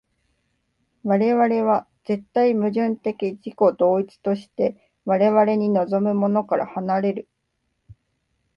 [1.03, 7.27] 我々は絶対矛盾的自己同一として我々に臨むものから離れる。